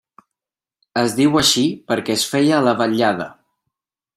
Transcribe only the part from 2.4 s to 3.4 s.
a la vetllada.